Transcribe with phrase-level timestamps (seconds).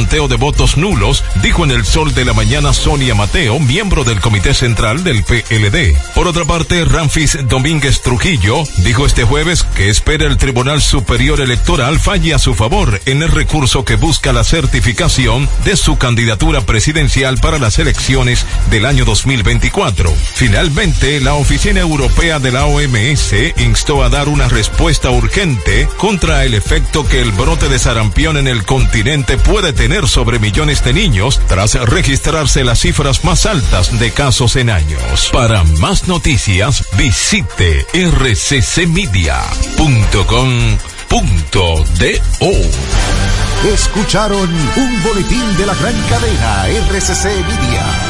[0.00, 4.18] conteo de votos nulos, dijo en el sol de la mañana Sonia Mateo, miembro del
[4.18, 5.94] Comité Central del PLD.
[6.14, 12.00] Por otra parte, Ramfis Domínguez Trujillo dijo este jueves que espera el Tribunal Superior Electoral
[12.00, 17.36] falle a su favor en el recurso que busca la certificación de su candidatura presidencial
[17.36, 20.10] para las elecciones del año 2024.
[20.34, 26.54] Finalmente, la Oficina Europea de la OMS instó a dar una respuesta urgente contra el
[26.54, 31.40] efecto que el brote de sarampión en el continente puede tener sobre millones de niños
[31.48, 35.30] tras registrarse las cifras más altas de casos en años.
[35.32, 39.00] Para más noticias, visite rccmedia.com.do.
[43.74, 48.09] Escucharon un boletín de la gran cadena RCC Media.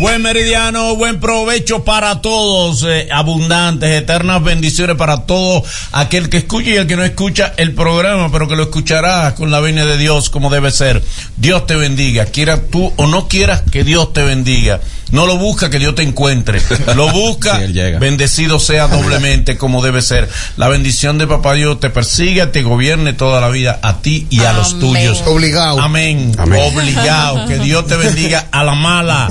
[0.00, 6.70] Buen meridiano, buen provecho para todos, eh, abundantes, eternas bendiciones para todo aquel que escucha
[6.70, 9.98] y el que no escucha el programa, pero que lo escuchará con la venia de
[9.98, 11.04] Dios como debe ser.
[11.36, 14.80] Dios te bendiga, quieras tú o no quieras que Dios te bendiga.
[15.12, 16.60] No lo busca que Dios te encuentre.
[16.94, 17.60] Lo busca,
[17.98, 20.28] bendecido sea doblemente como debe ser.
[20.56, 24.40] La bendición de Papá Dios te persiga, te gobierne toda la vida a ti y
[24.40, 25.22] a los tuyos.
[25.26, 25.80] Obligado.
[25.80, 26.32] Amén.
[26.38, 26.60] Amén.
[26.62, 27.46] Obligado.
[27.46, 29.28] Que Dios te bendiga a la mala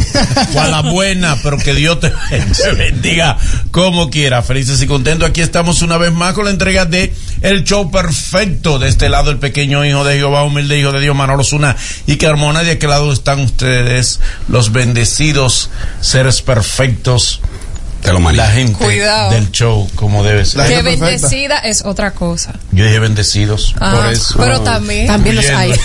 [0.53, 3.38] o a la buena, pero que Dios te, te bendiga
[3.71, 4.41] como quiera.
[4.41, 5.30] Felices y contentos.
[5.30, 8.80] Aquí estamos una vez más con la entrega de El Show Perfecto.
[8.80, 11.75] De este lado, el pequeño hijo de Jehová, humilde hijo de Dios, Manolo Zuna
[12.05, 12.64] y Carmona.
[12.64, 15.68] De aquel lado están ustedes, los bendecidos
[16.02, 17.41] seres perfectos
[18.14, 19.31] la la gente Cuidado.
[19.31, 20.65] del show como debe ser.
[20.67, 22.53] Que bendecida es otra cosa.
[22.71, 24.36] Yo dije bendecidos, Ah, por eso.
[24.37, 25.08] pero también.
[25.08, 25.73] También los hay.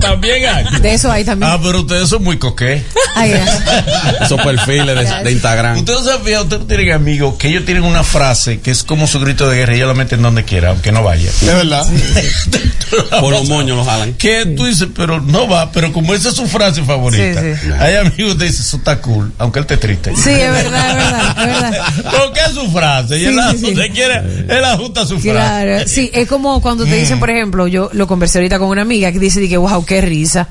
[0.00, 0.80] También hay.
[0.80, 1.50] De eso hay también.
[1.50, 2.82] Ah, pero ustedes son muy coqués.
[4.20, 5.78] Esos perfiles de, de Instagram.
[5.78, 9.48] Ustedes sabían, ustedes tienen amigos que ellos tienen una frase que es como su grito
[9.48, 11.28] de guerra y ellos la meten donde quiera, aunque no vaya.
[11.30, 11.86] Es verdad.
[13.20, 14.14] Por los moños los jalan.
[14.14, 17.70] Que tú dices, pero no va, pero como esa es su frase favorita, Sí, sí.
[17.78, 20.12] hay amigos que dicen, eso está cool, aunque él te triste.
[20.16, 21.86] Sí, es verdad, es verdad, es verdad.
[22.18, 25.30] Porque es su frase, y él, Sí, sí, quiere, él ajusta su frase.
[25.30, 28.82] Claro, sí, es como cuando te dicen, por ejemplo, yo lo conversé ahorita con una
[28.82, 30.48] amiga que dice, que, wow, qué risa.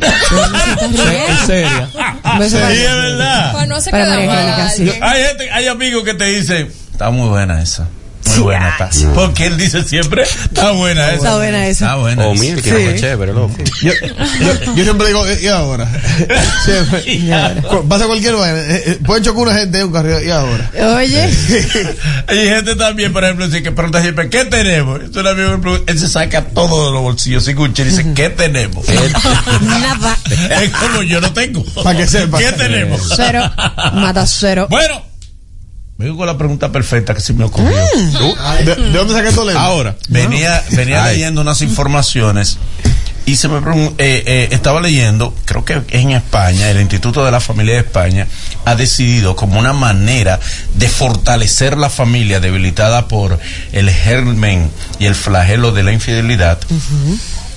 [0.80, 1.88] En serio.
[1.92, 3.66] Sí, es verdad.
[3.66, 3.90] No se.
[3.94, 7.88] Hay gente, hay amigos que te dicen, está muy buena esa.
[8.26, 8.90] Muy buena está.
[9.14, 11.14] Porque él dice siempre, está buena esa.
[11.16, 11.84] Está buena esa.
[11.86, 12.26] Está buena.
[12.26, 12.42] Oh, esa.
[12.42, 12.70] mira, que Sí.
[12.70, 13.54] fue chévere, loco.
[13.82, 13.92] Yo,
[14.40, 15.88] yo, yo siempre digo, ¿y ahora?
[16.64, 17.62] Siempre.
[17.68, 18.58] Cu- Pasa cualquier vaina.
[18.60, 20.70] eh, eh, Pueden chocar una gente en un carril, ¿y ahora?
[20.96, 21.22] Oye,
[22.26, 25.00] Hay gente también, por ejemplo, así que pregunta siempre, ¿qué tenemos?
[25.00, 27.86] Entonces, un amigo me pregunta, él se saca todo de los bolsillos, se escucha y
[27.86, 28.84] dice, ¿qué tenemos?
[29.62, 30.16] nada.
[30.62, 31.64] es como yo no tengo.
[31.82, 32.38] Pa' que sepa.
[32.38, 33.12] ¿Qué tenemos?
[33.14, 33.42] Cero.
[33.94, 34.66] Mata cero.
[34.70, 35.02] Bueno,
[35.96, 37.76] vengo con la pregunta perfecta que se me ocurrió.
[38.64, 41.14] ¿De, de dónde saqué todo Ahora, venía, venía Ay.
[41.14, 42.58] leyendo unas informaciones
[43.26, 47.40] y se me eh, eh, estaba leyendo, creo que en España, el Instituto de la
[47.40, 48.26] Familia de España
[48.66, 50.38] ha decidido como una manera
[50.74, 53.38] de fortalecer la familia debilitada por
[53.72, 56.58] el germen y el flagelo de la infidelidad.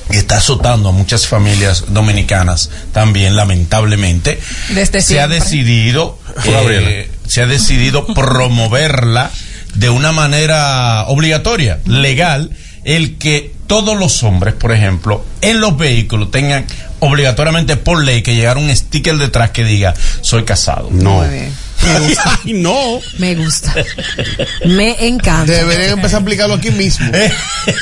[0.09, 4.39] Y está azotando a muchas familias dominicanas también, lamentablemente.
[4.69, 9.31] Desde se ha decidido, eh, se ha decidido promoverla
[9.75, 12.51] de una manera obligatoria, legal,
[12.83, 16.65] el que todos los hombres, por ejemplo, en los vehículos tengan
[16.99, 20.89] obligatoriamente por ley que llegar un sticker detrás que diga soy casado.
[20.91, 21.21] No.
[21.21, 21.66] Muy bien.
[21.83, 22.39] Me gusta.
[22.45, 22.99] Ay, no.
[23.17, 23.73] Me gusta.
[24.65, 25.51] Me encanta.
[25.51, 27.07] Deberían empezar a aplicarlo aquí mismo.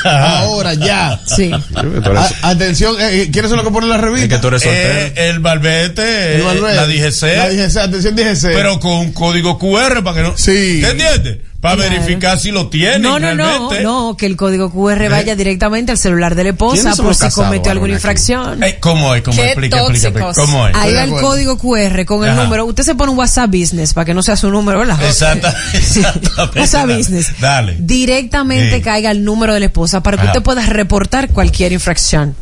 [0.04, 1.20] Ahora, ya.
[1.26, 1.50] Sí.
[1.52, 4.28] A- atención, eh, eh, ¿quiénes son los que ponen la Es revista?
[4.28, 4.94] que tú eres soltero.
[4.94, 6.76] Eh, el barbete, El eh, Valverde.
[6.76, 8.42] la DGC, La DGC, atención DGC.
[8.54, 10.36] pero con un código QR para que no.
[10.36, 10.78] Sí.
[10.82, 11.38] ¿Qué entiendes?
[11.60, 11.90] Para Claro.
[11.90, 13.02] verificar si lo tienen.
[13.02, 13.80] No, no, no, realmente.
[13.82, 17.14] no, que el código QR vaya directamente al celular de la esposa ¿Quiénes son por
[17.14, 18.62] si cometió alguna infracción.
[18.62, 19.22] Eh, ¿Cómo es?
[19.22, 20.32] ¿Cómo Qué explica, explica, explica?
[20.34, 20.76] ¿Cómo es?
[20.76, 22.44] Ahí va el código QR con el Ajá.
[22.44, 22.66] número.
[22.66, 25.02] Usted se pone un WhatsApp Business para que no sea su número, ¿verdad?
[25.02, 26.70] Exacta, exactamente.
[26.70, 26.96] Dale.
[26.98, 27.32] Business.
[27.40, 27.76] Dale.
[27.78, 28.82] Directamente Sí.
[28.82, 30.32] caiga el número de la esposa para que Ajá.
[30.32, 32.36] usted pueda reportar cualquier infracción.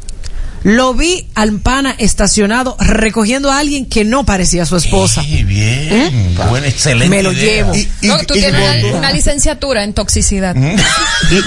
[0.65, 5.23] Lo vi al pana estacionado recogiendo a alguien que no parecía su esposa.
[5.23, 6.35] Sí, bien.
[6.49, 7.15] Buena, excelente.
[7.15, 7.45] Me lo idea.
[7.67, 7.75] llevo.
[7.75, 10.57] Y- y- No, tú y- tienes y- una, una licenciatura en toxicidad.
[10.57, 11.43] y- y- y-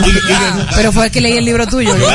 [0.75, 1.96] Pero fue que leí el libro tuyo.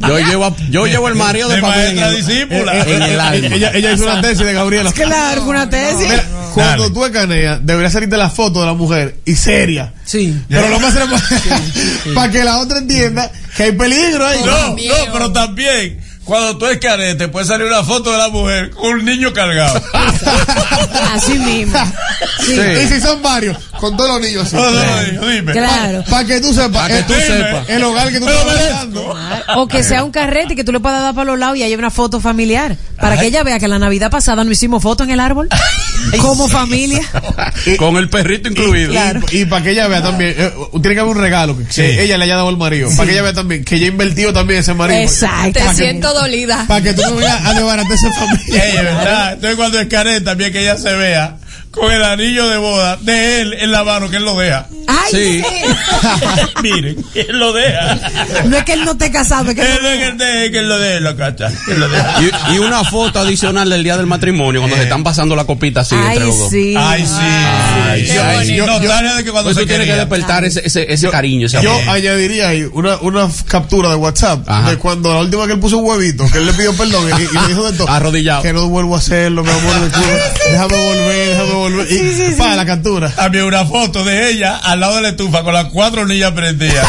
[0.00, 2.78] Yo llevo, a- yo llevo el marido de De papel en maestra el, discípula.
[2.82, 3.54] en- en el alma.
[3.56, 4.92] ella, ella hizo una tesis de Gabriela.
[4.92, 6.08] claro, una tesis.
[6.08, 6.24] Mira,
[6.54, 6.94] cuando Dale.
[6.94, 9.92] tú escaneas, debería salirte la foto de la mujer y seria.
[10.10, 10.36] Sí.
[10.48, 10.92] Pero lo más
[12.16, 14.40] para que la otra entienda que hay peligro ahí.
[14.44, 18.70] No, no, pero también, cuando tú escanees, te puede salir una foto de la mujer
[18.70, 19.80] con un niño cargado.
[21.12, 21.78] Así mismo.
[22.44, 22.58] Sí.
[22.84, 24.56] Y si son varios, con todos los niños así.
[25.12, 25.52] Dime.
[25.52, 26.04] Claro.
[26.08, 26.70] Para que tú sepas.
[26.82, 27.68] Pa' que el- tú el- sepas.
[27.68, 29.16] El hogar que tú estás dando.
[29.56, 31.76] O que sea un carrete que tú le puedas dar para los lados y haya
[31.76, 32.76] una foto familiar.
[33.00, 35.48] Para que ella vea que la Navidad pasada no hicimos foto en el árbol.
[36.20, 37.02] Como familia.
[37.78, 38.90] Con el perrito incluido.
[38.90, 39.20] Claro.
[39.30, 42.24] Y, para que ella vea también, eh, tiene que haber un regalo que, ella le
[42.24, 42.90] haya dado al marido.
[42.96, 45.00] Para que ella vea también que ella ha invertido también ese marido.
[45.00, 45.58] Exacto.
[45.58, 46.64] Te siento dolida.
[46.68, 48.64] Para que tú no vengas a desbaratar esa familia.
[48.64, 49.32] Ey, es verdad.
[49.34, 51.36] Entonces cuando escanee también que ella se vea
[51.70, 54.66] con el anillo de boda de él en la mano que él lo deja.
[54.88, 55.42] Ay, Sí.
[56.62, 57.98] Miren, él lo deja.
[58.44, 60.50] No es que él no esté casado, es que él no- es que él deje
[60.50, 61.48] que él lo deje, lo cacha.
[61.66, 62.14] que él lo deja.
[62.50, 65.80] Y, y una foto adicional del día del matrimonio cuando se están pasando la copita
[65.80, 66.50] así entre los dos.
[66.50, 66.74] sí.
[66.76, 67.12] Ay, sí.
[67.20, 68.18] Ay, sí.
[68.18, 68.54] Ay, sí.
[68.56, 71.62] Yo- de que cuando Pues se tú tienes que despertar ese, ese, ese cariño, ese
[71.62, 71.88] Yo amor.
[71.96, 72.98] añadiría ahí una,
[73.46, 74.70] captura de WhatsApp Ajá.
[74.70, 77.22] de cuando la última que él puso un huevito, que él le pidió perdón y,
[77.22, 77.88] y le dijo de todo.
[77.88, 78.42] Arrodillado.
[78.42, 80.06] Que no vuelvo a hacerlo, mi amor de culo.
[80.50, 81.36] Déjame volver,
[81.68, 82.32] déjame volver.
[82.32, 83.12] Y para la captura.
[83.16, 86.86] Había una foto de ella al lado de la estufa con las cuatro niñas prendidas.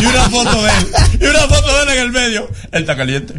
[0.00, 0.86] y una foto de él.
[1.20, 2.48] Y una foto de él en el medio.
[2.72, 3.34] Él está caliente.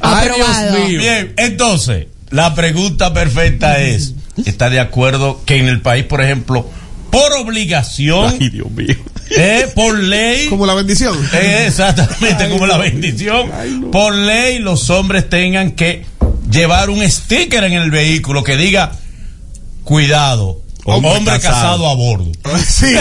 [0.00, 0.98] Ay, Dios mío.
[1.00, 4.14] Bien, entonces, la pregunta perfecta es,
[4.44, 6.68] ¿está de acuerdo que en el país, por ejemplo,
[7.10, 8.94] por obligación, Ay, Dios mío.
[9.30, 11.16] eh, por ley, Como la bendición.
[11.32, 13.50] eh, exactamente como la bendición,
[13.92, 16.04] por ley los hombres tengan que
[16.50, 18.92] llevar un sticker en el vehículo que diga,
[19.84, 21.54] cuidado, hombre, Hombre casado.
[21.54, 22.32] casado a bordo.
[22.66, 22.94] Sí.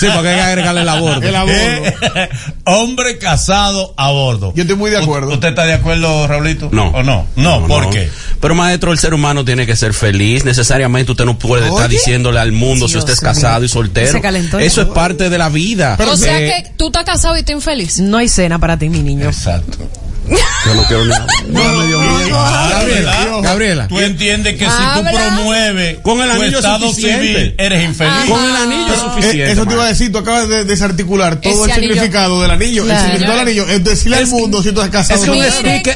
[0.00, 1.26] Sí, porque hay que agregarle el aborto.
[1.48, 1.94] Eh,
[2.64, 4.52] hombre casado a bordo.
[4.54, 5.32] Yo estoy muy de acuerdo.
[5.32, 6.68] ¿Usted está de acuerdo, Raulito?
[6.72, 6.88] No.
[6.88, 7.26] ¿O no?
[7.36, 8.10] No, ¿por qué?
[8.40, 10.44] Pero maestro, el ser humano tiene que ser feliz.
[10.44, 13.32] Necesariamente usted no puede estar diciéndole al mundo si usted es mío.
[13.32, 14.12] casado y soltero.
[14.12, 15.96] Se calentó Eso es parte de la vida.
[15.98, 17.98] o sea Eh, que tú estás casado y tú infeliz.
[17.98, 19.26] No hay cena para ti, mi niño.
[19.26, 19.78] Exacto.
[20.28, 21.26] Yo no quiero ni hablar.
[21.46, 22.36] No, me dio miedo.
[22.70, 23.88] Gabriela, Gabriela.
[23.88, 27.26] Tú entiendes que si tú promueves Con el tu anillo estado suficiente.
[27.34, 28.12] civil, eres infeliz.
[28.28, 29.52] Con el anillo es Eh, suficiente.
[29.52, 31.92] eso te iba a decir, tú acabas de desarticular todo Ese el anillo.
[31.94, 32.84] significado del anillo.
[32.84, 32.98] Claro.
[32.98, 35.30] El significado del anillo es decirle al mundo si tú estás casado Es que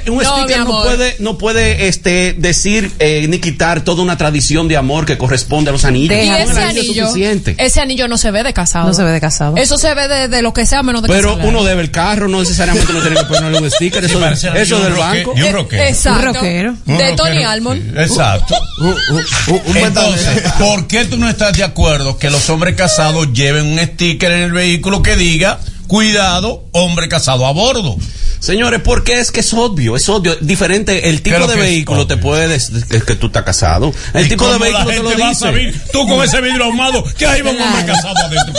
[0.09, 0.37] o un no.
[0.37, 4.77] Un no, no puede, no puede este, decir eh, ni quitar toda una tradición de
[4.77, 6.17] amor que corresponde a los anillos.
[6.17, 6.39] Deja.
[6.39, 7.55] Y ese anillo es suficiente.
[7.59, 8.87] ese anillo no se ve de casado.
[8.87, 9.57] No se ve de casado.
[9.57, 11.49] Eso se ve de, de lo que sea menos de Pero casado.
[11.49, 14.09] uno debe el carro, no necesariamente no tiene que ponerle un sticker.
[14.09, 15.33] Sí, Eso, del banco.
[15.37, 15.83] y un Eh, rockero.
[15.85, 16.29] Exacto.
[16.29, 16.71] Un rockero.
[16.87, 17.83] Un De rockero, Tony Almond.
[17.83, 18.55] sí, Exacto.
[18.81, 19.21] Uh, uh,
[19.55, 20.53] uh, un Entonces.
[20.59, 24.43] ¿por qué tú no estás de acuerdo que los hombres casados lleven un sticker en
[24.43, 27.97] el vehículo que diga, cuidado, hombre casado a bordo?
[28.41, 30.35] Señores, porque es que es obvio, es obvio.
[30.41, 32.23] Diferente, el tipo de vehículo te obvio.
[32.23, 33.93] puede decir que tú estás casado.
[34.15, 35.41] El ¿Y tipo de cómo la vehículo te lo gente va a dice.
[35.41, 35.75] saber?
[35.93, 38.55] Tú con ese vidrio ahumado, que ahí va un hombre casado adentro.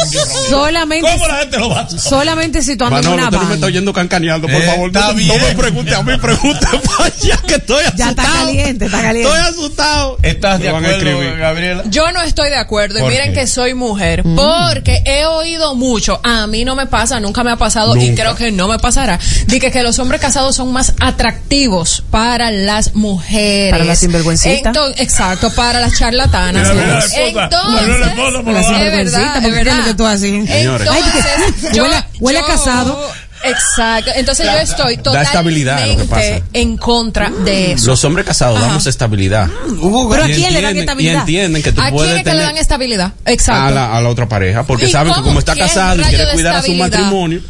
[0.49, 1.99] Solamente, ¿Cómo la gente lo va a saber?
[1.99, 4.65] solamente si tú andas en Manolo, una usted no me está oyendo cancaneando, por Eh,
[4.65, 4.91] favor.
[4.93, 7.97] No, me pregunte a mí, pregunte para allá que estoy asustado.
[7.97, 9.29] Ya está caliente, está caliente.
[9.31, 10.17] Estoy asustado.
[10.21, 11.37] ¿Estás de acuerdo.
[11.39, 11.83] Gabriela?
[11.87, 13.41] Yo no estoy de acuerdo y ¿Por miren qué?
[13.41, 17.55] que soy mujer porque he oído mucho, a mí no me pasa, nunca me ha
[17.57, 22.03] pasado y creo que no me pasará, que, que los hombres casados son más atractivos
[22.11, 23.71] para las mujeres.
[23.71, 24.71] Para la sinvergüencita.
[24.71, 26.69] Ento- exacto, para las charlatanas.
[26.69, 29.95] Mira, mira la esposa, Entonces, la La es sinvergüencita, verdad, ¿por es verdad.
[29.95, 30.47] tú así?
[30.47, 30.87] Señores.
[30.87, 33.11] Entonces, yo- huele- huele a yo- casado.
[33.43, 34.11] Exacto.
[34.13, 36.49] Entonces yo estoy Da estabilidad, lo que totalmente pasa.
[36.53, 37.87] en contra de eso.
[37.87, 38.67] Los hombres casados Ajá.
[38.67, 39.47] damos estabilidad.
[39.49, 41.13] Pero ¿a quién le dan estabilidad?
[41.13, 43.13] Y entienden que tú ¿A quién puedes es que le tener dan estabilidad?
[43.25, 43.63] Exacto.
[43.63, 46.03] a la, a la otra pareja, porque ¿Y saben que como está ¿Qué casado y
[46.03, 47.41] quiere cuidar a su matrimonio.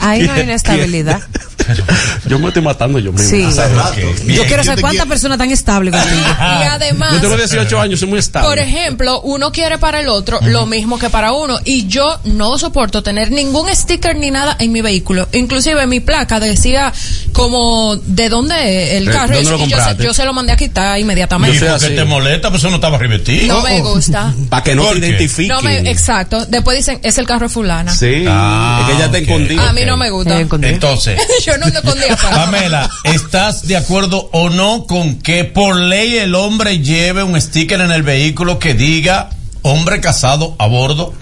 [0.00, 1.20] Ahí no hay una estabilidad.
[2.26, 3.28] yo me estoy matando yo mismo.
[3.28, 3.42] Sí.
[3.42, 4.44] Yo Bien.
[4.46, 6.20] quiero saber te cuántas personas tan estables contigo.
[6.20, 8.48] Y además, Yo tengo 18 años, soy muy estable.
[8.48, 12.56] por ejemplo, uno quiere para el otro lo mismo que para uno y yo no
[12.58, 15.28] soporto tener ningún sticker ni nada en mi vehículo.
[15.32, 16.92] Inclusive mi placa decía
[17.32, 20.04] como de dónde el Eh, carro ¿dónde lo y yo, se, compraste?
[20.04, 21.58] yo se lo mandé a quitar ¿Y inmediatamente.
[21.58, 22.48] sé por qué te molesta?
[22.50, 23.54] Pues eso no estaba revestido.
[23.56, 24.32] No me gusta.
[24.48, 25.46] Para que no ¿Por te.
[25.48, 26.46] No me, exacto.
[26.46, 27.92] Después dicen, es el carro fulana.
[27.92, 29.22] Sí, Ah, es que ella está ok.
[29.24, 29.68] escondida.
[29.68, 30.46] A mí no me gusta.
[30.46, 30.74] Contigo.
[30.74, 31.66] Entonces, yo no
[32.22, 37.40] para Pamela, ¿estás de acuerdo o no con que por ley el hombre lleve un
[37.40, 39.30] sticker en el vehículo que diga
[39.62, 41.14] hombre casado a bordo?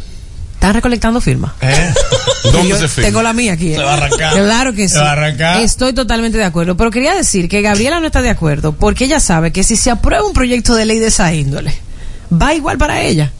[0.55, 1.53] ¿Están recolectando firmas?
[1.61, 1.93] ¿Eh?
[2.45, 3.09] ¿Dónde Yo se firma?
[3.09, 3.73] Tengo la mía aquí.
[3.73, 3.77] ¿eh?
[3.77, 4.33] Se va a arrancar.
[4.33, 4.95] Claro que sí.
[4.95, 5.61] Se va a arrancar.
[5.61, 6.75] Estoy totalmente de acuerdo.
[6.77, 9.91] Pero quería decir que Gabriela no está de acuerdo porque ella sabe que si se
[9.91, 11.75] aprueba un proyecto de ley de esa índole,
[12.33, 13.33] va igual para ella.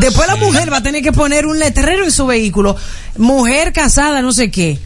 [0.00, 2.76] Después la mujer va a tener que poner un letrero en su vehículo.
[3.16, 4.78] Mujer casada, no sé qué.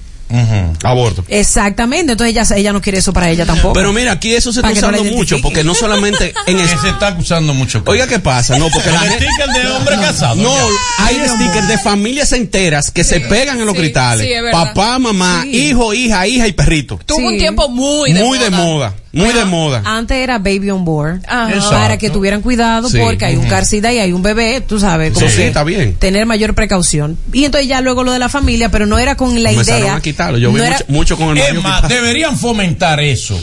[0.83, 1.25] Aborto.
[1.29, 2.13] Exactamente.
[2.13, 3.75] Entonces ella, ella no quiere eso para ella tampoco.
[3.75, 6.89] Pero mira, aquí eso se está no usando mucho, porque no solamente en es- se
[6.89, 7.83] está acusando mucho.
[7.85, 8.59] Oiga, ¿qué pasa?
[8.59, 9.27] No, porque la el gente...
[9.61, 10.37] de hombre casado.
[10.37, 10.55] No,
[10.99, 14.27] hay stickers de familias enteras que se pegan en los sí, cristales.
[14.27, 14.33] sí.
[14.51, 15.51] Papá, mamá, Sí.
[15.69, 16.99] hijo, hija, hija y perrito.
[17.05, 17.25] Tuvo Sí.
[17.27, 18.45] un tiempo muy de muy moda.
[18.51, 19.83] de moda, muy de moda.
[19.85, 21.21] Antes era baby on board.
[21.28, 21.71] Ajá.
[21.71, 22.99] Para que tuvieran cuidado Sí.
[22.99, 25.12] porque hay un carcida y hay un bebé, tú sabes.
[25.12, 25.95] Como Sí, que está bien.
[25.97, 27.19] Tener mayor precaución.
[27.33, 29.95] Y entonces ya luego lo de la familia, pero no era con la Comenzaron idea.
[29.97, 30.38] a quitarlo.
[30.38, 31.95] Yo vi no era- mucho, mucho con el Es Mario más, quitado.
[32.00, 33.38] deberían fomentar eso.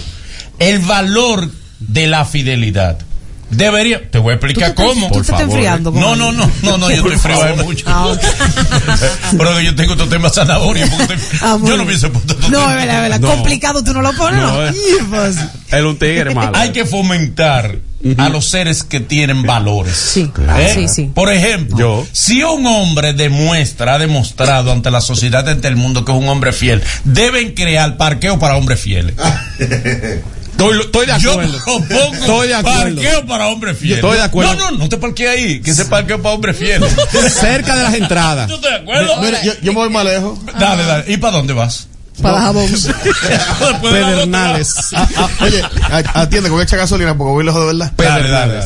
[0.58, 1.50] El valor
[1.80, 2.98] de la fidelidad.
[3.50, 4.10] Debería.
[4.10, 5.12] Te voy a ¿Tú te, explicar estás- cómo.
[5.12, 5.92] te favor, enfriando.
[5.92, 7.86] No, no, no, no, no, yo estoy frío hace mucho.
[7.88, 8.20] Ah, ok.
[9.38, 10.88] Pero que yo tengo otro tema zanahoria.
[11.42, 13.20] Ah, yo no hubiese puesto otro No, es verdad, es verdad.
[13.20, 13.28] No.
[13.30, 14.52] Complicado tú no lo pones, ¿no?
[14.52, 14.74] No, eh.
[15.72, 16.52] Él un tigre malo.
[16.56, 17.78] Hay que fomentar
[18.18, 19.96] a los seres que tienen valores.
[19.96, 20.72] Sí, ¿Eh?
[20.74, 21.12] sí, sí.
[21.14, 22.08] Por ejemplo, Yo.
[22.14, 26.28] si un hombre demuestra, ha demostrado ante la sociedad, ante el mundo, que es un
[26.30, 29.16] hombre fiel, deben crear parqueo para hombres fieles.
[29.60, 31.58] Estoy, estoy de Yo acuerdo.
[31.64, 32.96] propongo Estoy de acuerdo.
[32.96, 33.98] parqueo para hombres fieles.
[34.00, 34.56] Estoy de acuerdo.
[34.56, 36.94] No, no, no te parquees ahí, que ese parqueo para hombres fieles.
[37.34, 38.48] Cerca de las entradas.
[38.50, 39.22] ¿Tú estás de acuerdo?
[39.22, 40.40] Mira, yo, yo me voy más lejos.
[40.60, 41.04] Dale, dale.
[41.14, 41.88] ¿Y para dónde vas?
[42.22, 42.70] Para jabón.
[43.82, 44.76] Pedernales.
[44.96, 47.92] Ah, ah, oye, a- atiende que voy a echar gasolina porque voy lejos de verdad.
[47.98, 48.64] Dale.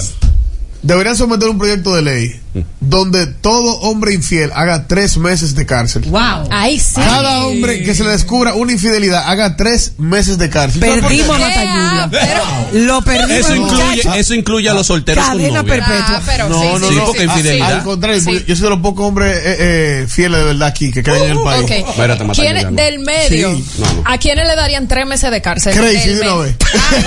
[0.82, 2.42] Deberían someter un proyecto de ley
[2.80, 6.04] donde todo hombre infiel haga tres meses de cárcel.
[6.04, 6.48] Wow.
[6.52, 6.96] Ahí sí.
[6.96, 10.82] Cada hombre que se le descubra una infidelidad haga tres meses de cárcel.
[10.82, 12.10] Perdimos a Yeah, Matayuya.
[12.12, 13.32] pero- Lo perdimos.
[13.46, 14.14] Eso incluye, muchacho.
[14.14, 15.74] eso incluye a los solteros con Cadena novia.
[15.74, 16.06] perpetua.
[16.18, 17.06] Ah, pero No, sí, no, sí, Sí, no.
[17.06, 17.34] porque sí, sí.
[17.34, 17.72] infidelidad.
[17.74, 18.44] Al contrario, Sí.
[18.48, 21.32] yo soy de los pocos hombres eh, eh, fieles de verdad aquí que quedan en
[21.32, 21.64] el país.
[21.64, 21.72] Ok.
[21.90, 22.76] Espérate, Mateo, ¿Quién ya no.
[22.76, 23.56] del medio?
[23.56, 23.66] Sí.
[23.80, 24.04] No, no.
[24.06, 25.76] ¿A quiénes le darían tres meses de cárcel?
[25.76, 26.56] Crazy de una vez.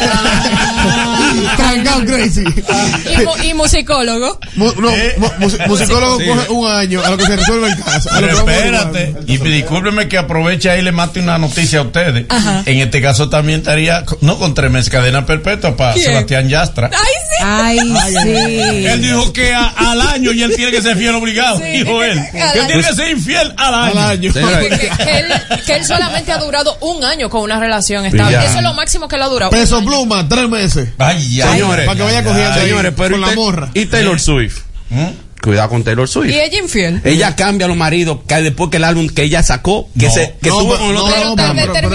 [0.01, 1.55] Ah.
[1.57, 2.43] Cargado crazy.
[2.43, 4.39] y, mu- y musicólogo.
[4.57, 5.15] Mu- no, Eh.
[5.19, 6.27] mu- mus- musicólogo Sí.
[6.27, 8.09] coge un año a lo que se resuelve el caso.
[8.21, 12.27] Pero vamos espérate, y discúlpeme que aproveche ahí y le mate una noticia a ustedes.
[12.67, 16.07] En este caso también estaría, no con tres meses, cadena perpetua para ¿Quién?
[16.07, 16.91] Sebastián Yastra.
[16.93, 17.87] Ay, sí.
[18.19, 18.87] Ay, sí.
[18.87, 22.03] Él dijo que a- al año y él tiene que ser fiel obligado, Sí, dijo
[22.03, 22.19] él.
[22.33, 22.67] Que él año.
[22.67, 24.01] tiene que ser infiel al año.
[24.01, 24.33] Al año.
[24.33, 25.27] Que, él,
[25.67, 28.33] que él solamente ha durado un año con una relación estable.
[28.33, 28.45] Ya.
[28.45, 29.51] Eso es lo máximo que él ha durado.
[29.51, 30.89] Peso pluma, tres meses.
[30.99, 33.71] Ay, ay, Señores, para que vaya cogiendo ahí Señores, pero con la morra.
[33.75, 34.59] y Taylor Swift.
[34.91, 35.07] ¿Mm?
[35.43, 36.31] Cuidado con Taylor Swift.
[36.31, 37.01] Y ella infiel.
[37.05, 40.13] Ella cambia a los maridos que después que el álbum que ella sacó, que No.
[40.13, 41.15] se que No, tuvo pero- con el no, otro.
[41.15, 41.89] Pero no, pero- pero.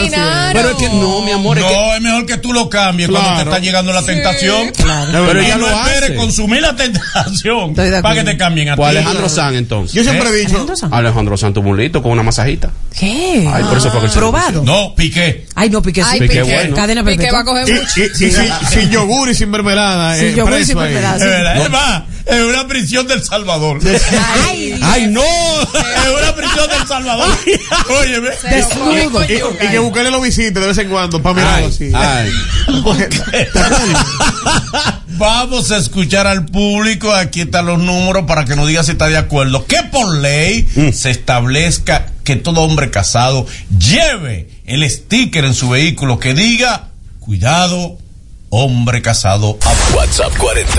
[0.54, 3.10] Pero es que no, mi amor, es que No, es mejor que tú lo cambies
[3.10, 3.52] cuando te Claro.
[3.52, 4.72] está llegando la tentación.
[4.78, 8.90] Pero Y ella no lo esperes consumir la tentación para que te cambien a Pues
[8.92, 8.98] ti.
[8.98, 9.94] Alejandro Sanz entonces.
[9.96, 10.32] Yo siempre ¿Eh?
[10.32, 10.94] he dicho, Alejandro Sanz.
[10.94, 12.70] Alejandro Sanz tuvo un lito con una masajita.
[12.98, 13.50] ¿Qué?
[13.52, 14.64] Ay, por eso fue que se Probado.
[14.64, 15.48] No, piqué.
[15.56, 16.08] Ay, no, pique sí.
[16.10, 16.54] Ay, Piqué Piqué.
[16.56, 16.76] bueno.
[16.76, 17.86] Cadena Piqué va a coger mucho.
[18.70, 20.16] sin, yogur y sin mermelada.
[20.16, 21.16] Sin eh, yogur y sin mermelada.
[21.18, 21.58] Es verdad.
[21.66, 23.80] Es más, es una prisión del Salvador.
[24.48, 25.22] Ay, Ay, no.
[25.24, 27.28] es una prisión del Salvador.
[28.02, 28.30] Óyeme.
[29.12, 29.34] Con Y,
[29.66, 31.92] y que buscarle lo visite de vez en cuando para mirarlo Ay, así.
[31.94, 32.32] ay.
[35.18, 37.14] Vamos a escuchar al público.
[37.14, 39.66] Aquí están los números para que nos diga si está de acuerdo.
[39.66, 43.46] Que por ley se establezca que todo hombre casado
[43.78, 47.98] lleve el sticker en su vehículo que diga: Cuidado,
[48.52, 49.58] hombre casado.
[49.96, 50.72] WhatsApp 40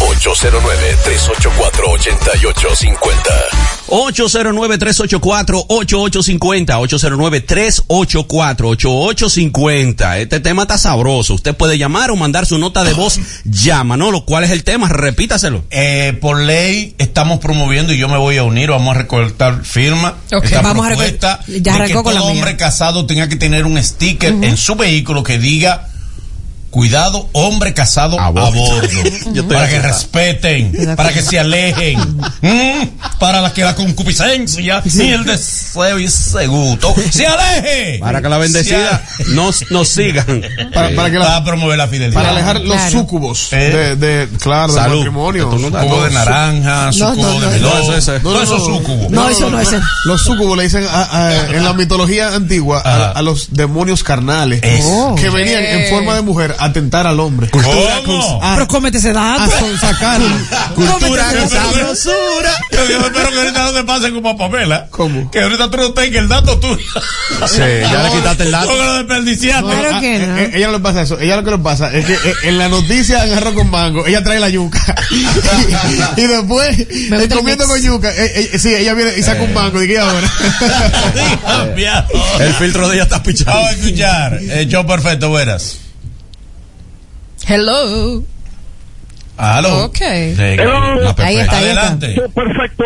[0.00, 3.30] 809 384 8850.
[3.86, 6.74] 809-384-8850,
[7.86, 10.18] 809-384-8850.
[10.18, 11.34] Este tema está sabroso.
[11.34, 13.20] Usted puede llamar o mandar su nota de voz.
[13.44, 14.10] Llama, ¿no?
[14.10, 15.64] Lo cual es el tema, repítaselo.
[15.70, 20.14] Eh, por ley estamos promoviendo y yo me voy a unir, vamos a recolectar firmas.
[20.32, 20.42] Ok.
[20.44, 22.40] esta Vamos a propuesta ya de que con la todo mía.
[22.40, 25.90] hombre casado tenga que tener un sticker en su vehículo que diga
[26.80, 28.82] Cuidado, hombre casado a A bordo.
[29.48, 31.98] para que respeten, para que se alejen.
[32.42, 37.98] Mm, para la que la concupiscencia y el deseo y seguto se aleje.
[37.98, 40.42] Para que la bendecida nos, nos sigan.
[40.74, 42.12] Para, para que la- Para promover la fidelidad.
[42.12, 42.90] para alejar los Claro.
[42.90, 43.56] súcubos Eh.
[43.56, 44.96] de, de, claro, del Salud.
[44.98, 45.50] matrimonio.
[45.58, 48.16] No Sucubo de naranja, No, sucubo no, no, de no, melón, eso, eso.
[48.42, 49.06] eso es sucubo.
[49.08, 53.22] No, eso no, ese- Los súcubos le dicen a- a- en la mitología antigua a,
[53.22, 57.48] los demonios carnales que venían en forma de mujer a atentar al hombre.
[57.50, 58.40] Cultura ¿Cómo?
[58.42, 59.42] A, Pero cómete ese dato.
[59.42, 60.20] a son- sacar.
[60.74, 62.50] Cultura sabrosura.
[62.72, 64.86] Yo yo espero que ahorita no te pase como a Pamela.
[64.90, 65.30] ¿Cómo?
[65.30, 66.76] Que ahorita tú no tengas el dato tuyo.
[67.46, 68.66] Sí, ya le quitaste el dato.
[68.68, 69.62] Porque lo desperdiciaste.
[69.62, 70.36] No, Claro ah, que eh, no.
[70.38, 71.18] eh, ella no le pasa eso.
[71.20, 74.22] Ella lo que le pasa es que eh, en la noticia arroz con mango, ella
[74.22, 74.94] trae la yuca.
[76.16, 79.52] y, y después, eh, comiendo con yuca, eh, eh, sí, ella viene y saca un
[79.54, 79.82] mango.
[79.82, 80.30] ¿Y qué ahora?
[81.16, 82.08] Sí, cambiado.
[82.40, 83.56] El filtro de ella está pichado.
[83.56, 84.40] Vamos a escuchar.
[84.68, 85.78] Show perfecto, buenas.
[87.48, 88.22] Hello.
[89.36, 89.84] Aló.
[89.86, 89.96] Ok.
[89.98, 90.74] Sí, Hello.
[91.00, 91.58] Ahí está, ahí está.
[91.58, 92.16] Adelante.
[92.34, 92.84] Perfecto.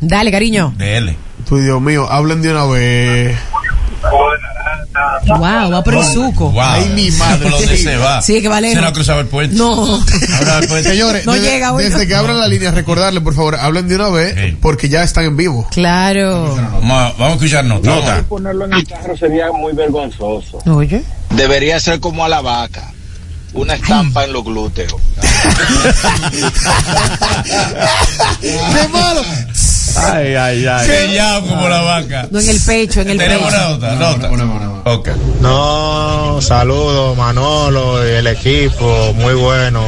[0.00, 0.74] Dale, cariño.
[0.76, 1.16] Dele.
[1.48, 3.36] Pues Dios mío, hablen de una vez.
[5.26, 6.50] Wow, va por el suco.
[6.50, 6.60] Wow.
[6.62, 7.42] Ay, mi madre.
[7.50, 8.22] ¿Por dónde se va?
[8.22, 8.76] Sí, que va lejos.
[8.76, 9.56] Se no ha cruzado el puente.
[9.56, 9.96] No.
[9.96, 10.90] El puente.
[10.90, 14.08] Señores, No desde, llega, desde que abran la línea, recordarle, por favor, hablen de una
[14.10, 14.56] vez, Sí.
[14.60, 15.66] porque ya están en vivo.
[15.70, 16.54] Claro.
[16.56, 17.88] Vamos a, vamos a escuchar nota.
[17.94, 18.22] Nota.
[18.28, 20.58] Ponerlo en el carro sería muy vergonzoso.
[20.66, 21.02] Oye.
[21.30, 22.92] Debería ser como a la vaca,
[23.56, 24.94] una estampa en los glúteos.
[28.40, 29.22] ¡Qué malo!
[29.98, 30.86] Ay, ay, ay.
[30.86, 32.28] Sellado como la vaca.
[32.30, 33.76] No en el pecho, en el Tenemos pecho.
[33.78, 34.28] una nota.
[34.28, 34.90] Nota.
[34.92, 35.08] Ok.
[35.40, 39.82] No, saludos Manolo y el equipo, muy bueno,